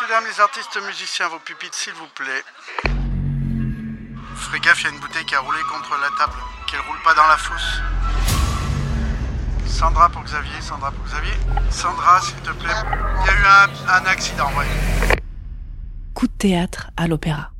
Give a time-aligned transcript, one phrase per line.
[0.00, 2.42] Messieurs, dames, les artistes musiciens, vos pupitres, s'il vous plaît.
[4.36, 6.96] Ferez gaffe, il y a une bouteille qui a roulé contre la table, qu'elle roule
[7.04, 7.80] pas dans la fosse.
[9.66, 11.34] Sandra pour Xavier, Sandra pour Xavier.
[11.70, 12.72] Sandra, s'il te plaît.
[13.20, 15.16] Il y a eu un, un accident, ouais.
[16.14, 17.50] Coup de théâtre à l'opéra.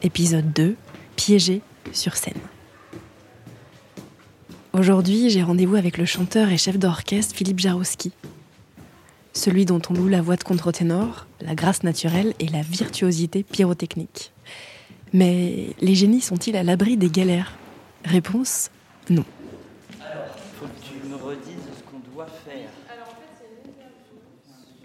[0.00, 0.76] Épisode 2,
[1.16, 1.60] piégé
[1.92, 2.40] sur scène.
[4.72, 8.12] Aujourd'hui, j'ai rendez-vous avec le chanteur et chef d'orchestre Philippe Jarowski.
[9.34, 14.32] Celui dont on loue la voix de contre-ténor, la grâce naturelle et la virtuosité pyrotechnique.
[15.12, 17.52] Mais les génies sont-ils à l'abri des galères?
[18.04, 18.70] Réponse
[19.10, 19.24] non.
[20.00, 20.26] Alors,
[20.58, 22.70] faut que tu me redises ce qu'on doit faire.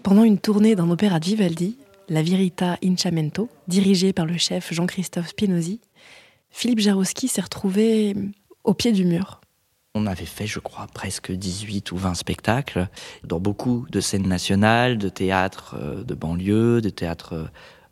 [0.02, 5.28] Pendant une tournée d'un opéra de Vivaldi, La Virita Inchamento, dirigé par le chef Jean-Christophe
[5.28, 5.80] Spinozzi,
[6.50, 8.16] Philippe Jarowski s'est retrouvé
[8.64, 9.39] au pied du mur.
[9.96, 12.86] On avait fait, je crois, presque 18 ou 20 spectacles
[13.24, 17.46] dans beaucoup de scènes nationales, de théâtres euh, de banlieue, de théâtres euh,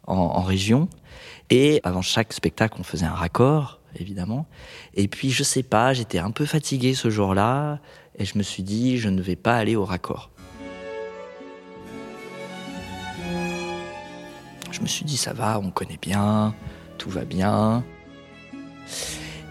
[0.07, 0.89] en, en région.
[1.51, 4.47] Et avant chaque spectacle, on faisait un raccord, évidemment.
[4.95, 7.81] Et puis, je sais pas, j'étais un peu fatigué ce jour-là,
[8.17, 10.31] et je me suis dit, je ne vais pas aller au raccord.
[14.71, 16.55] Je me suis dit, ça va, on connaît bien,
[16.97, 17.83] tout va bien.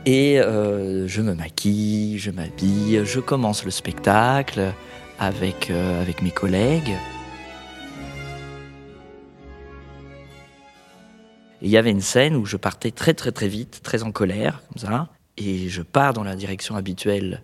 [0.09, 4.71] Et euh, je me maquille, je m'habille, je commence le spectacle
[5.19, 6.95] avec, euh, avec mes collègues.
[11.61, 14.63] Il y avait une scène où je partais très très très vite, très en colère,
[14.69, 17.43] comme ça, et je pars dans la direction habituelle.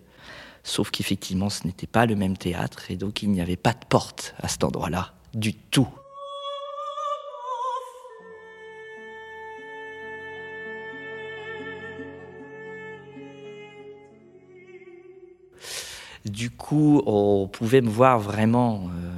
[0.63, 3.85] Sauf qu'effectivement, ce n'était pas le même théâtre, et donc il n'y avait pas de
[3.89, 5.89] porte à cet endroit-là, du tout.
[16.25, 19.11] Du coup, on pouvait me voir vraiment, euh,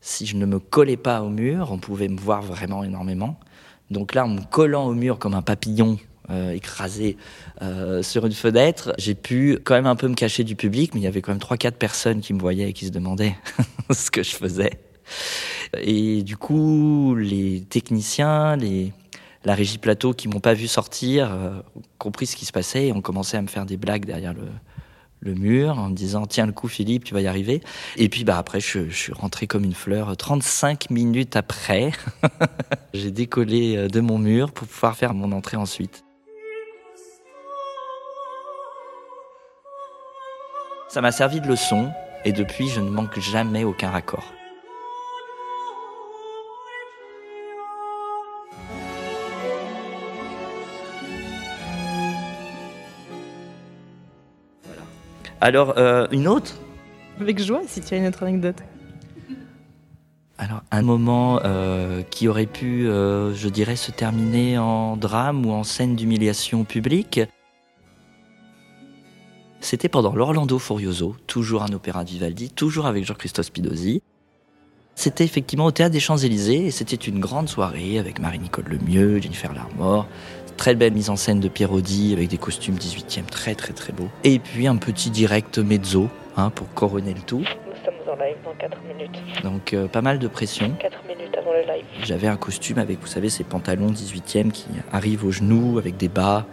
[0.00, 3.38] si je ne me collais pas au mur, on pouvait me voir vraiment énormément.
[3.90, 5.98] Donc là, en me collant au mur comme un papillon
[6.28, 7.16] euh, écrasé
[7.62, 11.00] euh, sur une fenêtre, j'ai pu quand même un peu me cacher du public, mais
[11.00, 13.36] il y avait quand même trois, quatre personnes qui me voyaient et qui se demandaient
[13.92, 14.72] ce que je faisais.
[15.80, 18.56] Et du coup, les techniciens,
[19.44, 22.88] la régie plateau qui m'ont pas vu sortir, euh, ont compris ce qui se passait
[22.88, 24.48] et ont commencé à me faire des blagues derrière le,
[25.26, 27.60] le mur en me disant tiens le coup Philippe tu vas y arriver.
[27.96, 31.92] Et puis bah après je, je suis rentré comme une fleur 35 minutes après.
[32.94, 36.04] J'ai décollé euh, de mon mur pour pouvoir faire mon entrée ensuite.
[40.88, 41.90] Ça m'a servi de leçon
[42.24, 44.35] et depuis je ne manque jamais aucun raccord
[55.40, 56.54] alors euh, une autre
[57.20, 58.62] Avec joie, si tu as une autre anecdote.
[60.38, 65.52] Alors, un moment euh, qui aurait pu, euh, je dirais, se terminer en drame ou
[65.52, 67.20] en scène d'humiliation publique.
[69.60, 74.02] C'était pendant l'Orlando Furioso, toujours un opéra de Vivaldi, toujours avec Jean-Christophe Spinozzi.
[74.98, 79.52] C'était effectivement au théâtre des Champs-Élysées et c'était une grande soirée avec Marie-Nicole Lemieux, Jennifer
[79.52, 80.06] Larmore.
[80.56, 84.08] Très belle mise en scène de Pierrodi avec des costumes 18e très très très beaux.
[84.24, 86.08] Et puis un petit direct mezzo
[86.38, 87.40] hein, pour couronner le tout.
[87.40, 89.42] Nous sommes en live dans 4 minutes.
[89.44, 90.74] Donc euh, pas mal de pression.
[90.80, 91.84] 4 minutes avant le live.
[92.02, 96.08] J'avais un costume avec, vous savez, ces pantalons 18e qui arrivent aux genoux avec des
[96.08, 96.46] bas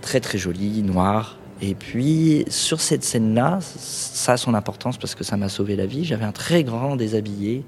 [0.00, 1.36] très très jolis, noirs.
[1.62, 5.86] Et puis sur cette scène-là, ça a son importance parce que ça m'a sauvé la
[5.86, 6.04] vie.
[6.04, 7.64] J'avais un très grand déshabillé,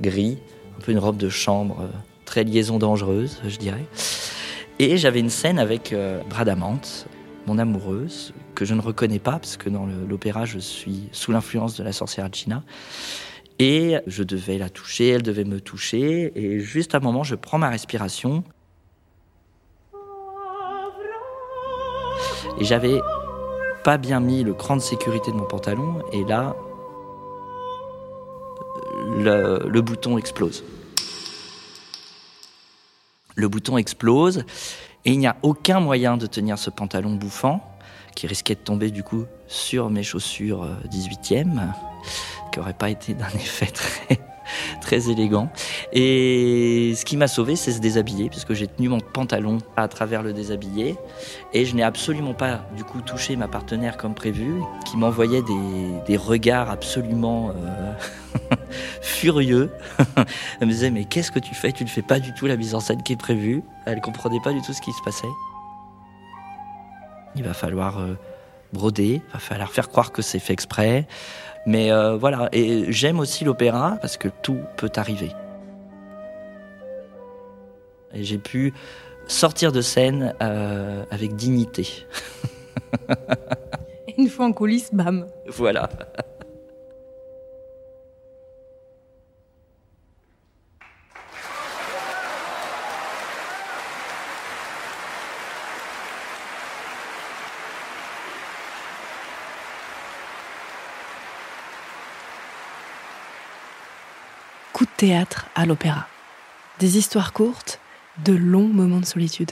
[0.00, 0.38] gris,
[0.76, 1.88] un peu une robe de chambre, euh,
[2.24, 3.86] très liaison dangereuse, je dirais.
[4.80, 7.06] Et j'avais une scène avec euh, Bradamante,
[7.46, 11.76] mon amoureuse, que je ne reconnais pas parce que dans l'opéra, je suis sous l'influence
[11.76, 12.62] de la sorcière Gina.
[13.60, 16.32] Et je devais la toucher, elle devait me toucher.
[16.36, 18.44] Et juste à un moment, je prends ma respiration.
[22.60, 23.00] Et j'avais
[23.96, 26.02] bien mis le cran de sécurité de mon pantalon.
[26.12, 26.54] Et là,
[29.16, 30.64] le, le bouton explose.
[33.36, 34.44] Le bouton explose.
[35.04, 37.62] Et il n'y a aucun moyen de tenir ce pantalon bouffant,
[38.14, 41.72] qui risquait de tomber du coup sur mes chaussures euh, 18e,
[42.52, 44.20] qui n'aurait pas été d'un effet très,
[44.80, 45.50] très élégant.
[45.92, 50.22] Et ce qui m'a sauvé, c'est se déshabiller, puisque j'ai tenu mon pantalon à travers
[50.22, 50.96] le déshabillé.
[51.52, 55.42] Et je n'ai absolument pas, du coup, touché ma partenaire comme prévu, qui m'envoyait
[56.06, 58.56] des, regards absolument euh,
[59.00, 59.70] furieux.
[60.60, 61.72] Elle me disait, mais qu'est-ce que tu fais?
[61.72, 63.62] Tu ne fais pas du tout la mise en scène qui est prévue.
[63.86, 65.28] Elle comprenait pas du tout ce qui se passait.
[67.36, 68.18] Il va falloir euh,
[68.72, 71.06] broder, il va falloir faire croire que c'est fait exprès,
[71.68, 75.32] Mais euh, voilà, et j'aime aussi l'opéra parce que tout peut arriver.
[78.14, 78.72] Et j'ai pu
[79.26, 81.86] sortir de scène euh, avec dignité.
[84.16, 85.26] Une fois en coulisses, bam.
[85.46, 85.90] Voilà.
[104.78, 106.06] Coup de théâtre à l'opéra.
[106.78, 107.80] Des histoires courtes,
[108.24, 109.50] de longs moments de solitude.